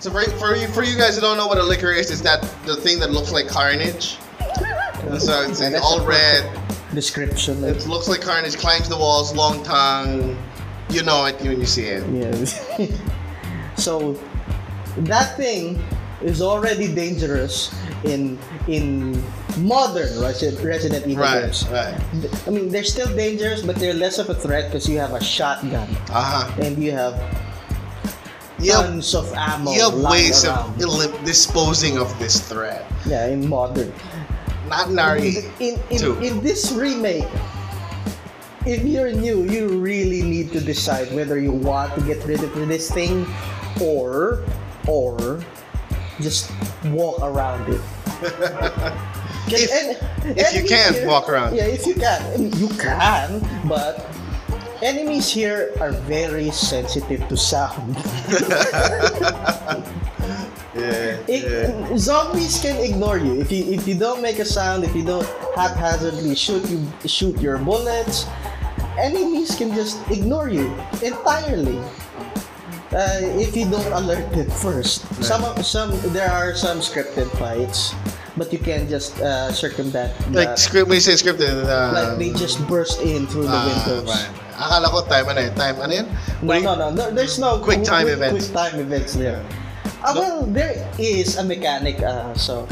[0.00, 2.20] So for, for you for you guys who don't know what a licker is, it's
[2.22, 4.16] that the thing that looks like carnage.
[5.02, 6.44] And so it's, it's all red.
[6.94, 7.62] Description.
[7.64, 8.56] It looks like carnage.
[8.56, 9.34] Climbs the walls.
[9.34, 10.36] Long tongue.
[10.90, 12.02] You know it when you see it.
[12.10, 12.64] Yes.
[13.76, 14.18] so
[14.98, 15.82] that thing
[16.22, 17.74] is already dangerous
[18.04, 18.38] in
[18.68, 19.22] in
[19.58, 21.42] modern Resident, Resident Evil Right.
[21.42, 21.68] games.
[21.68, 21.94] Right.
[22.46, 25.22] I mean, they're still dangerous, but they're less of a threat because you have a
[25.22, 26.62] shotgun Uh huh.
[26.62, 27.14] and you have
[28.58, 29.70] You have, tons of ammo.
[29.72, 30.82] you have ways of around.
[30.82, 32.84] elim- disposing of this threat.
[33.06, 33.92] yeah in modern.
[34.68, 35.46] Not Nari.
[35.60, 36.18] in in, Two.
[36.18, 37.28] in this remake.
[38.66, 42.52] If you're new, you really need to decide whether you want to get rid of
[42.68, 43.24] this thing
[43.80, 44.44] or
[44.90, 45.40] or
[46.20, 46.50] just
[46.90, 47.80] walk around it.
[49.48, 51.56] If- And- if you can walk around.
[51.56, 52.52] Yeah, if you can.
[52.60, 54.04] You can, but
[54.82, 57.96] enemies here are very sensitive to sound.
[60.78, 61.18] Yeah.
[61.26, 61.96] It, yeah.
[61.96, 65.26] Zombies can ignore you if you if you don't make a sound, if you don't
[65.56, 68.26] haphazardly shoot you shoot your bullets.
[68.98, 70.70] Enemies can just ignore you
[71.02, 71.78] entirely.
[72.88, 75.04] Uh, if you don't alert them first.
[75.22, 77.92] Some some there are some scripted fights,
[78.36, 80.14] but you can just uh, circumvent.
[80.32, 83.66] Like script, when you say scripted, uh, like they just burst in through the ah,
[83.66, 84.08] windows.
[84.08, 84.47] right.
[84.58, 86.06] Akala ko time ano eh, time ano yun?
[86.42, 87.04] No, no, no, no.
[87.14, 88.50] There's no Quick time quick, events.
[88.50, 89.38] Quick time events there.
[90.02, 90.14] No.
[90.18, 92.02] well, there is a mechanic.
[92.02, 92.66] Uh, so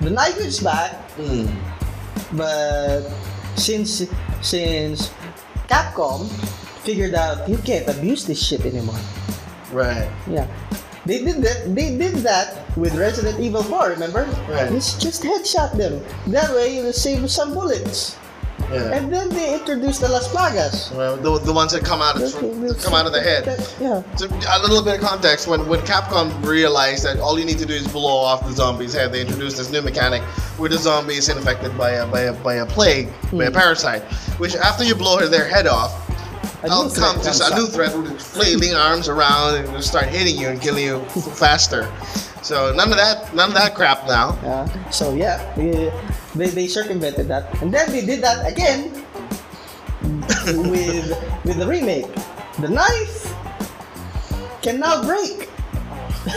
[0.00, 1.50] the knife is back, Hmm.
[2.38, 3.02] but
[3.58, 4.06] since
[4.42, 5.10] since
[5.66, 6.30] Capcom
[6.86, 8.98] figured out you can't abuse this shit anymore.
[9.74, 10.08] Right.
[10.30, 10.46] Yeah.
[11.04, 11.74] They did that.
[11.74, 13.96] They did that with Resident Evil 4.
[13.96, 14.28] Remember?
[14.46, 14.68] Right.
[14.70, 16.04] Just just headshot them.
[16.28, 18.14] That way you'll save some bullets.
[18.70, 18.92] Yeah.
[18.96, 20.94] And then they introduced the Las Plagas.
[20.94, 22.32] Well, the, the ones that come out of
[22.82, 23.46] come out of the head.
[23.80, 24.02] Yeah.
[24.16, 27.66] So a little bit of context: when when Capcom realized that all you need to
[27.66, 30.22] do is blow off the zombie's head, they introduced this new mechanic
[30.58, 33.54] where the zombie is infected by a by a, by a plague, by a Hmm.
[33.56, 34.02] parasite.
[34.38, 35.92] Which after you blow their head off,
[36.62, 40.06] A new out comes threat just a new threat with flailing arms around and start
[40.06, 41.00] hitting you and killing you
[41.36, 41.88] faster.
[42.42, 44.36] So none of that, none of that crap now.
[44.42, 44.90] Yeah.
[44.90, 45.42] So yeah,
[46.38, 48.92] they, they circumvented that, and then they did that again
[50.70, 51.10] with
[51.44, 52.06] with the remake.
[52.60, 53.34] The knife
[54.62, 55.48] can now break.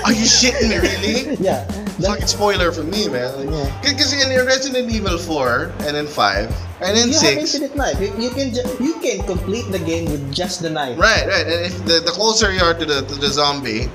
[0.06, 1.35] Are you shitting me, really?
[1.41, 1.66] Yeah.
[2.01, 3.51] Fucking spoiler for me, man.
[3.51, 3.81] Yeah.
[3.81, 6.50] Because in Resident Evil 4 and then 5
[6.81, 7.22] and then you 6.
[7.22, 8.00] have infinite knife.
[8.00, 10.97] You, you can ju- you can complete the game with just the knife.
[10.97, 11.45] Right, right.
[11.45, 13.90] And if the, the closer you are to the, to the zombie,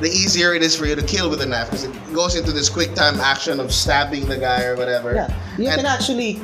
[0.00, 2.52] the easier it is for you to kill with a knife because it goes into
[2.52, 5.14] this quick time action of stabbing the guy or whatever.
[5.14, 5.28] Yeah.
[5.58, 6.40] You And can actually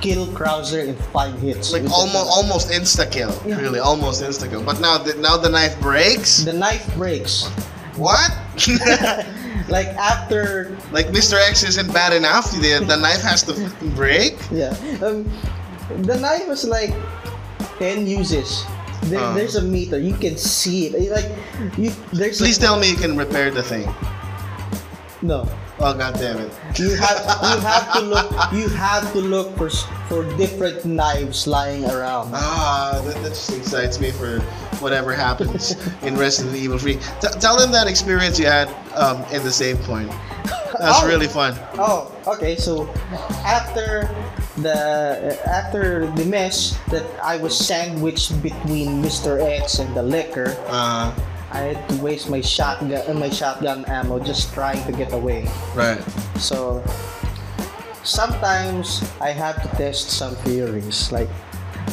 [0.00, 1.72] kill Krauser in five hits.
[1.72, 3.60] like almost almost insta kill, Yeah.
[3.60, 4.62] really, almost insta kill.
[4.62, 6.42] But now the, now the knife breaks.
[6.44, 7.48] the knife breaks.
[7.96, 8.30] What?
[9.68, 11.36] like after like Mr.
[11.48, 12.50] X isn't bad enough.
[12.52, 14.36] The, the knife has to fucking break.
[14.50, 14.70] Yeah.
[15.02, 15.28] Um,
[16.02, 16.94] the knife was like
[17.78, 18.64] 10 uses.
[19.02, 19.32] There, Uh.
[19.34, 19.98] there's a meter.
[19.98, 21.10] You can see it.
[21.10, 21.30] Like,
[21.78, 23.88] you, there's Please a, tell me you can repair the thing.
[25.22, 25.48] no.
[25.82, 26.52] Oh god damn it.
[26.78, 29.70] You have you have to look you have to look for
[30.12, 32.32] for different knives lying around.
[32.34, 34.40] Ah, that, that just excites me for
[34.84, 35.72] whatever happens
[36.02, 36.96] in Resident Evil 3.
[36.96, 37.00] T-
[37.40, 40.10] tell them that experience you had um, in the save point.
[40.78, 41.06] That's Oh.
[41.08, 41.56] really fun.
[41.78, 42.56] Oh, okay.
[42.56, 42.86] So
[43.48, 44.04] after
[44.62, 49.40] the after the mess that I was sandwiched between Mr.
[49.40, 51.12] X and the licker, Uh,
[51.50, 55.48] I had to waste my shotgun uh, my shotgun ammo just trying to get away.
[55.74, 55.98] right.
[56.38, 56.78] So
[58.02, 61.28] sometimes I have to test some theories, like,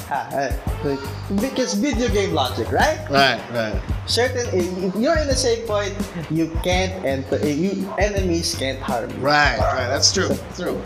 [0.09, 0.51] ah, uh,
[0.83, 1.01] like
[1.41, 2.99] because video game logic, right?
[3.09, 3.75] Right, right.
[4.05, 5.93] Certain if you're in a safe point,
[6.29, 7.37] you can't enter.
[7.43, 9.17] You enemies can't harm you.
[9.25, 9.89] Right, right.
[9.89, 10.31] That's true.
[10.55, 10.79] True.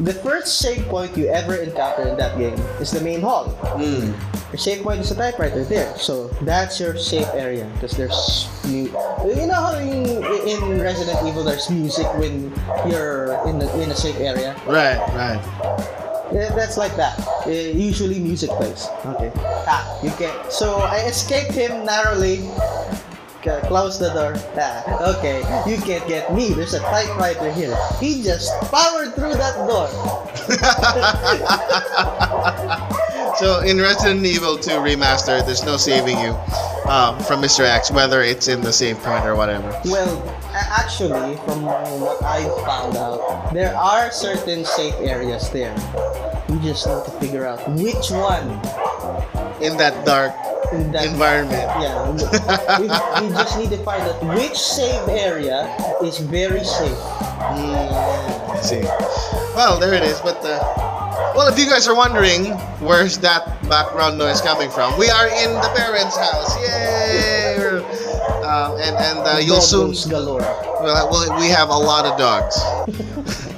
[0.00, 3.52] The first save point you ever encounter in that game is the main hall.
[3.76, 4.16] Mm.
[4.48, 8.88] Your save point is a typewriter there, so that's your safe area because there's mu-
[9.28, 10.08] you know how in,
[10.48, 12.48] in Resident Evil there's music when
[12.88, 14.56] you're in the, in a safe area.
[14.66, 15.40] Right, right.
[16.32, 17.20] Yeah, that's like that.
[17.46, 18.88] Uh, usually music plays.
[19.04, 19.30] Okay.
[19.68, 20.10] Ah, you.
[20.50, 22.48] So I escaped him narrowly.
[23.42, 24.34] Close the door.
[24.56, 25.38] Ah, okay.
[25.70, 26.52] You can't get me.
[26.52, 27.76] There's a typewriter here.
[27.98, 29.88] He just powered through that door.
[33.40, 36.36] So in Resident Evil 2 Remastered, there's no saving you
[36.90, 37.60] um, from Mr.
[37.60, 39.70] X, whether it's in the save point or whatever.
[39.86, 40.20] Well,
[40.52, 45.74] actually, from what I found out, there are certain safe areas there.
[46.50, 48.50] We just need to figure out which one.
[49.62, 50.34] In that dark
[50.72, 51.62] in that environment.
[51.80, 52.84] Yeah, we,
[53.28, 56.96] we just need to find out which safe area is very safe.
[57.50, 58.82] Mm, I see.
[59.54, 60.20] Well, there it is.
[60.20, 60.60] But uh,
[61.34, 62.46] well, if you guys are wondering
[62.80, 66.56] where's that background noise coming from, we are in the parents' house.
[66.62, 67.80] Yay!
[68.42, 69.94] Uh, and and uh, you'll soon.
[70.10, 70.40] Galore.
[70.80, 73.46] Well, we have a lot of dogs.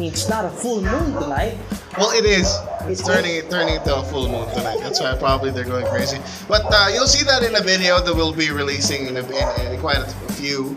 [0.00, 1.58] It's not a full moon tonight.
[1.96, 2.56] Well, it is.
[2.82, 4.78] It's turning turning into a full moon tonight.
[4.80, 6.18] That's why probably they're going crazy.
[6.46, 9.72] But uh, you'll see that in a video that we'll be releasing in, a, in,
[9.72, 10.76] in quite a few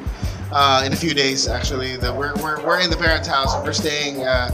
[0.52, 1.48] uh, in a few days.
[1.48, 3.54] Actually, that we're, we're, we're in the parents' house.
[3.64, 4.50] We're staying uh,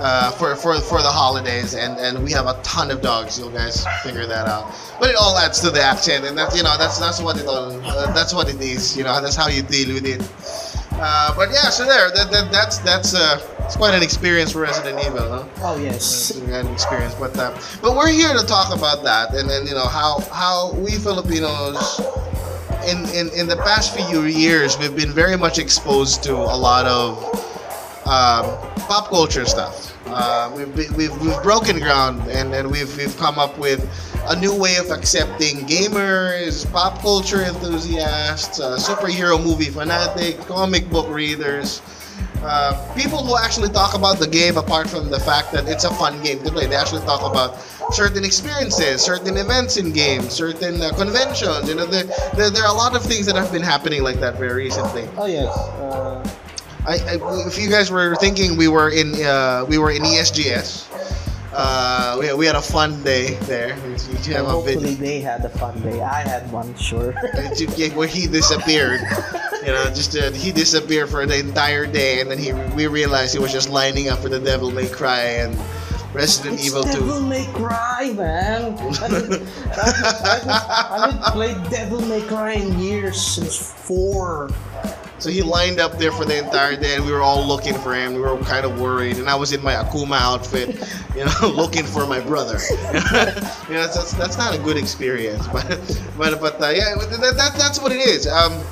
[0.00, 3.38] uh, for for for the holidays, and, and we have a ton of dogs.
[3.38, 4.74] You guys figure that out.
[4.98, 7.46] But it all adds to the accent, and that's you know that's that's what it
[7.46, 8.96] all uh, that's what it is.
[8.96, 10.22] You know that's how you deal with it.
[11.00, 14.62] Uh, but yeah, so there, that, that, that's that's uh, it's quite an experience for
[14.62, 15.44] Resident Evil, huh?
[15.62, 16.36] Oh yes.
[16.36, 17.14] uh, an experience.
[17.14, 20.72] But uh, but we're here to talk about that, and then you know how how
[20.74, 22.00] we Filipinos
[22.86, 26.86] in, in in the past few years we've been very much exposed to a lot
[26.86, 27.16] of
[28.08, 28.44] um,
[28.88, 29.94] pop culture stuff.
[30.06, 33.84] Uh, we've, we've we've broken ground, and, and we've we've come up with
[34.28, 41.08] a new way of accepting gamers, pop culture enthusiasts, uh, superhero movie fanatics, comic book
[41.10, 41.82] readers
[42.42, 45.90] uh, people who actually talk about the game apart from the fact that it's a
[45.94, 46.66] fun game to play.
[46.66, 47.60] They actually talk about
[47.92, 51.68] certain experiences, certain events in games, certain uh, conventions.
[51.68, 54.20] You know, there, there, there are a lot of things that have been happening like
[54.20, 55.08] that very recently.
[55.16, 55.56] Oh yes.
[55.56, 56.28] Uh,
[56.88, 60.88] I, I, if you guys were thinking we were in uh, we were in ESGS,
[61.52, 63.76] uh, we, we had a fun day there.
[64.24, 66.00] You have a hopefully they had a fun day.
[66.00, 67.12] I had one, sure.
[67.94, 69.02] where he disappeared.
[69.60, 73.34] You know, just uh, he disappeared for the entire day, and then he we realized
[73.34, 75.58] he was just lining up for the Devil May Cry and
[76.14, 76.90] Resident It's Evil 2.
[76.92, 78.78] Devil May Cry, man.
[78.78, 79.42] I haven't,
[79.76, 84.48] I haven't- I haven't played Devil May Cry in years since four.
[85.18, 87.92] So he lined up there for the entire day, and we were all looking for
[87.92, 88.14] him.
[88.14, 90.76] We were kind of worried, and I was in my Akuma outfit,
[91.16, 92.58] you know, looking for my brother.
[92.70, 95.66] you know, that's, that's not a good experience, but
[96.16, 98.28] but but uh, yeah, that, that, that's what it is.
[98.28, 98.62] Um,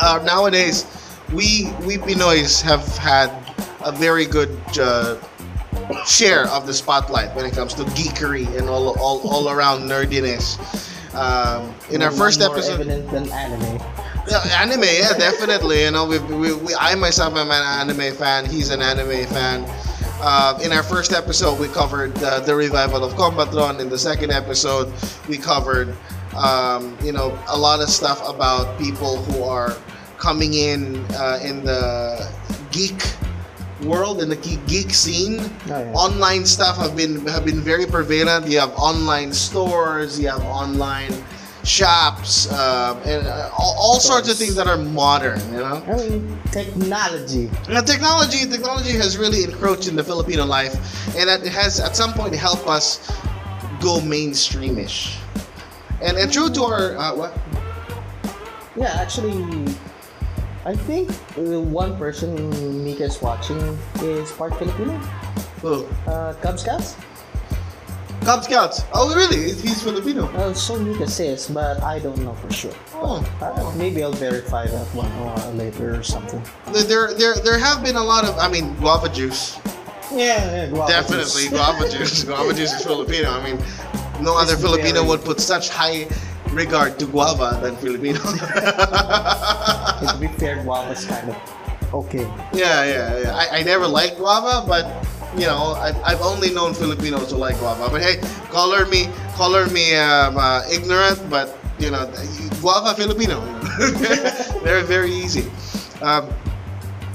[0.00, 0.86] uh, nowadays,
[1.32, 3.30] we we Pinoys have had
[3.84, 5.18] a very good uh,
[6.06, 10.56] share of the spotlight when it comes to geekery and all all, all around nerdiness.
[11.14, 13.80] Um, in our first episode, evident than anime.
[14.28, 15.82] Yeah, anime, yeah, definitely.
[15.82, 18.46] You know, we, we, we, I myself am an anime fan.
[18.46, 19.64] He's an anime fan.
[20.18, 23.80] Uh, in our first episode, we covered uh, the revival of Combatron.
[23.80, 24.92] In the second episode,
[25.28, 25.94] we covered,
[26.36, 29.76] um, you know, a lot of stuff about people who are
[30.18, 32.32] coming in uh, in the
[32.70, 33.02] geek
[33.82, 35.38] world in the geek, geek scene.
[35.38, 35.92] Oh, yeah.
[35.92, 38.48] Online stuff have been have been very prevalent.
[38.48, 40.18] You have online stores.
[40.18, 41.12] You have online
[41.66, 45.40] shops um, and uh, all, all sorts of things that are modern.
[45.52, 47.50] You know, I mean, technology.
[47.68, 50.74] now, technology technology has really encroached in the Filipino life,
[51.16, 53.10] and it has at some point helped us
[53.80, 55.18] go mainstreamish.
[56.00, 57.32] And and true to our uh, what?
[58.76, 59.74] Yeah, actually,
[60.64, 61.10] I think
[61.72, 63.58] one person Mika's watching
[64.02, 65.00] is part Filipino.
[65.64, 66.94] Oh, Uh, Cub Scouts?
[68.26, 68.82] Cub Scouts.
[68.92, 69.54] Oh, really?
[69.54, 70.26] He's Filipino.
[70.34, 72.74] Uh, so Mika says, but I don't know for sure.
[72.94, 76.42] Oh, Uh, maybe I'll verify that one uh, later or something.
[76.74, 79.56] there there there have been a lot of I mean guava juice.
[80.10, 81.54] Yeah, yeah guava Definitely juice.
[81.54, 82.24] guava juice.
[82.28, 83.30] guava juice is Filipino.
[83.30, 83.58] I mean,
[84.20, 86.08] no other Filipino very- would put such high
[86.50, 88.18] regard to guava than Filipino.
[90.02, 91.36] to be fair, guava's kind of
[91.94, 92.26] okay.
[92.52, 93.36] yeah, yeah, yeah.
[93.38, 94.82] I, I never liked guava, but
[95.38, 97.88] you know, I, I've only known Filipinos who like guava.
[97.90, 102.10] But hey, color me, color me um, uh, ignorant, but you know,
[102.60, 103.40] guava Filipino.
[104.62, 105.50] very, very easy.
[106.00, 106.32] Um,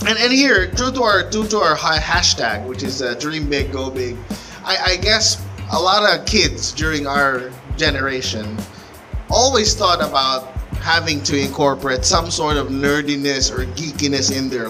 [0.07, 3.71] and, and here, due to our due to our hashtag, which is uh, dream big,
[3.71, 4.17] go big.
[4.63, 8.57] I, I guess a lot of kids during our generation
[9.29, 10.51] always thought about
[10.81, 14.69] having to incorporate some sort of nerdiness or geekiness in their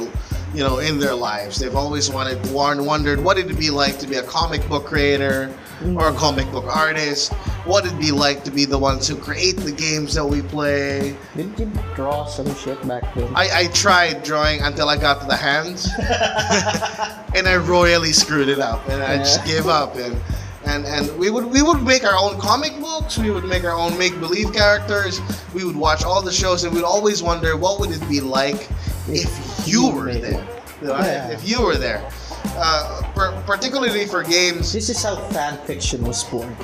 [0.53, 4.15] you know in their lives they've always wanted wondered what it'd be like to be
[4.15, 5.53] a comic book creator
[5.95, 7.33] or a comic book artist
[7.65, 11.15] what it'd be like to be the ones who create the games that we play
[11.35, 13.31] Did you draw some shit back then?
[13.35, 15.87] I, I tried drawing until I got to the hands,
[17.35, 19.95] and I royally screwed it up, and I just gave up.
[19.95, 20.17] And,
[20.65, 23.17] and and we would we would make our own comic books.
[23.17, 25.21] We would make our own make believe characters.
[25.53, 28.69] We would watch all the shows, and we'd always wonder what would it be like
[29.07, 30.47] if you were there.
[30.81, 31.29] Yeah.
[31.29, 32.03] If you were there,
[32.55, 34.73] uh, per- particularly for games.
[34.73, 36.55] This is how fan fiction was born.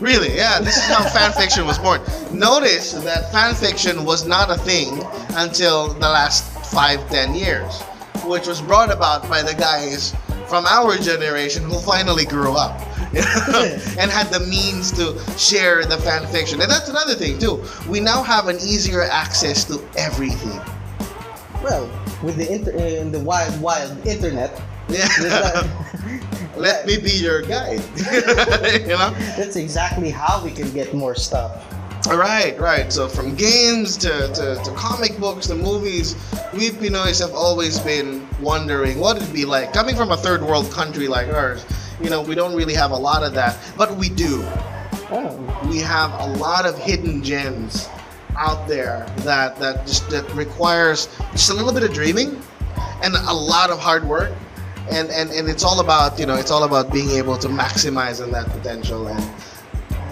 [0.00, 2.00] Really, yeah, this is how fan fiction was born.
[2.32, 5.00] Notice that fan fiction was not a thing
[5.36, 7.80] until the last five, ten years,
[8.24, 10.14] which was brought about by the guys
[10.48, 12.78] from our generation who finally grew up
[13.14, 16.60] and had the means to share the fan fiction.
[16.60, 17.62] And that's another thing too.
[17.88, 20.60] We now have an easier access to everything.
[21.64, 21.88] Well,
[22.22, 25.08] with the inter- uh, in the wild, wild internet, Yeah.
[25.20, 25.66] that-
[26.56, 27.82] Let me be your guide.
[28.82, 29.10] you know?
[29.36, 31.64] that's exactly how we can get more stuff.
[32.06, 32.92] Right, right.
[32.92, 36.14] So from games to, to, to comic books to movies,
[36.52, 39.72] we Pinoys have always been wondering what it'd be like.
[39.72, 41.64] Coming from a third world country like ours,
[42.00, 43.56] you know, we don't really have a lot of that.
[43.78, 44.42] But we do.
[45.10, 45.34] Oh,
[45.68, 47.88] We have a lot of hidden gems
[48.36, 52.40] out there that, that just that requires just a little bit of dreaming
[53.02, 54.32] and a lot of hard work.
[54.90, 58.22] And, and, and it's all about, you know, it's all about being able to maximize
[58.22, 59.20] on that potential and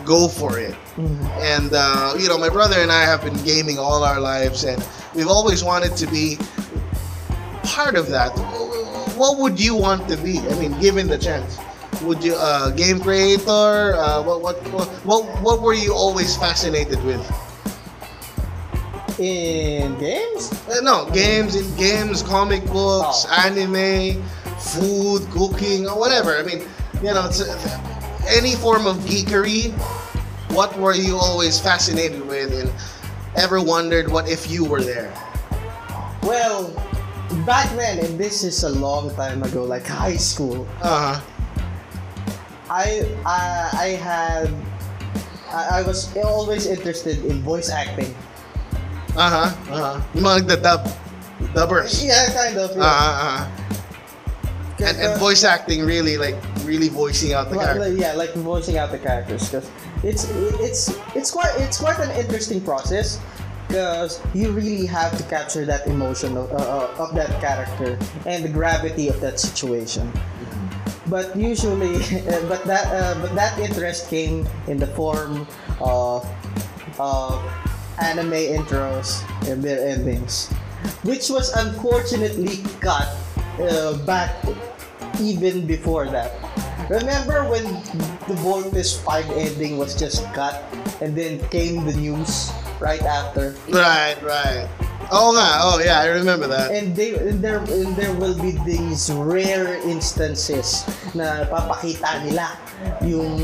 [0.04, 0.74] go for it.
[0.96, 1.20] mhm.
[1.40, 4.82] And uh, you know, my brother and I have been gaming all our lives, and
[5.14, 6.38] we've always wanted to be
[7.62, 8.30] part of that.
[9.16, 10.38] What would you want to be?
[10.40, 11.58] I mean, given the chance,
[12.02, 13.94] would you uh, game creator?
[13.94, 17.20] Uh, what, what what what what were you always fascinated with?
[19.18, 20.52] In games.
[20.68, 23.42] Uh, no, games in games, comic books, Oh.
[23.44, 24.22] anime,
[24.58, 26.36] food, cooking, or whatever.
[26.36, 26.62] I mean,
[27.02, 27.56] you know, it's, uh,
[28.28, 29.72] any form of geekery.
[30.52, 32.70] What were you always fascinated with, and
[33.36, 35.12] ever wondered what if you were there?
[36.22, 36.70] Well,
[37.46, 40.66] back then, and this is a long time ago, like high school.
[40.82, 41.20] Uh huh.
[42.70, 44.52] I I, I had
[45.50, 48.14] I, I was always interested in voice acting.
[49.16, 49.72] Uh huh.
[49.72, 50.00] Uh huh.
[50.14, 50.82] Yung mga nagdadub,
[51.52, 52.00] dubbers.
[52.04, 52.70] Yeah, kind of.
[52.72, 52.88] Uh Yeah.
[52.88, 53.12] huh.
[53.12, 53.40] Uh-huh.
[54.82, 57.92] And, and Uh, voice acting really like really voicing out the Well, character.
[57.94, 59.68] yeah, like voicing out the characters because
[60.02, 60.26] it's
[60.58, 63.20] it's it's quite it's quite an interesting process
[63.68, 66.56] because you really have to capture that emotion of, uh,
[66.98, 67.94] uh, of that character
[68.26, 70.10] and the gravity of that situation.
[71.06, 72.02] But usually,
[72.50, 75.46] but that uh, but that interest came in the form
[75.78, 76.26] of
[76.98, 77.38] of
[78.02, 80.50] anime intros and their endings,
[81.06, 83.14] which was unfortunately cut
[83.62, 84.34] uh, back
[85.22, 86.34] even before that.
[86.90, 87.64] Remember when
[88.26, 90.66] the Voltes 5 ending was just cut
[91.00, 93.54] and then came the news right after?
[93.70, 94.68] Right, right.
[95.12, 96.72] Oh nga, oh yeah, I remember that.
[96.72, 102.56] And they and there and there will be these rare instances na papakita nila
[103.04, 103.36] yung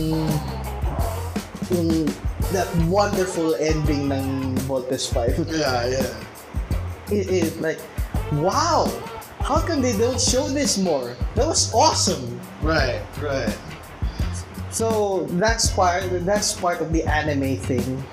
[1.68, 2.08] yung
[2.52, 5.49] that wonderful ending ng Voltes 5.
[5.52, 6.11] Yeah, yeah.
[7.11, 7.81] It is like
[8.33, 8.90] wow,
[9.40, 11.17] how come they don't show this more?
[11.35, 12.40] That was awesome.
[12.62, 13.57] Right, right.
[14.71, 18.05] So that's part that's part of the anime thing.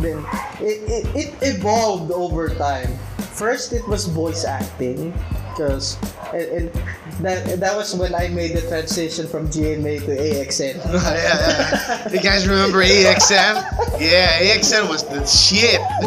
[0.00, 0.24] Then
[0.60, 2.96] it, it, it evolved over time.
[3.32, 5.12] First it was voice acting
[5.52, 5.96] because
[6.34, 6.72] and, and
[7.20, 10.76] that that was when I made the transition from GMA to AXN.
[10.92, 12.12] yeah, yeah.
[12.12, 14.00] You guys remember AXN?
[14.00, 15.80] Yeah, AXN was the shit.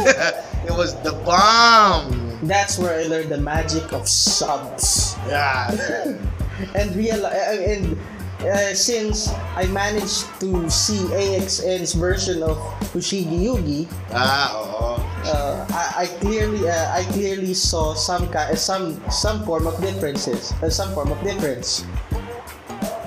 [0.65, 2.39] it was the bomb.
[2.43, 5.15] That's where I learned the magic of subs.
[5.27, 5.71] Yeah.
[6.75, 7.97] and real and
[8.45, 12.57] uh, since I managed to see AXN's version of
[12.91, 14.99] Fushigi Yugi, Ah, oo.
[15.27, 20.69] uh, I, I clearly uh, I clearly saw some some some form of differences, uh,
[20.69, 21.83] some form of difference.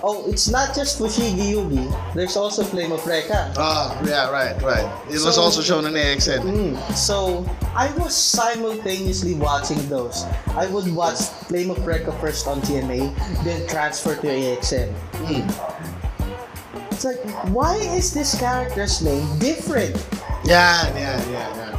[0.02, 2.14] Oh, it's not just Fushigi Yugi.
[2.14, 3.54] There's also Flame of Rekka.
[3.56, 4.86] Oh, yeah, right, right.
[5.08, 6.40] It was also shown in AXN.
[6.42, 10.24] Mm, so I was simultaneously watching those.
[10.54, 14.92] I would watch Flame of Rekka first on TNA, then transfer to AXN.
[15.26, 16.92] Mm.
[16.92, 17.20] It's like,
[17.52, 19.96] why is this character's name different?
[20.44, 21.76] Yeah, yeah, yeah, yeah.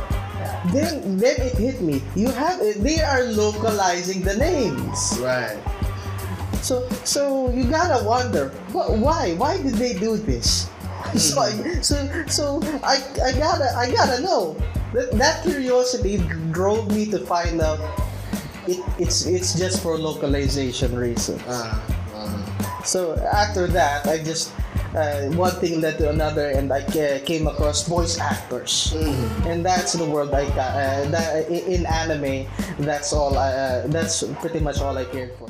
[0.71, 2.03] Then, then it hit me.
[2.15, 5.17] You have they are localizing the names.
[5.21, 5.57] Right.
[6.67, 9.35] So, so you gotta wonder wh- why?
[9.39, 10.67] Why did they do this?
[11.15, 11.95] So, I, so,
[12.27, 14.59] so I, I gotta, I gotta know.
[14.91, 16.17] That, that curiosity
[16.51, 17.79] drove me to find out.
[18.67, 21.41] It, it's, it's just for localization reasons.
[21.47, 21.79] Uh,
[22.13, 24.51] uh, So after that, I just
[24.91, 29.45] uh, one thing led to another, and I ca- came across voice actors, mm.
[29.45, 30.75] and that's the world I got.
[30.75, 32.51] Uh, that, in anime,
[32.83, 33.37] that's all.
[33.37, 35.47] I, uh, that's pretty much all I cared for.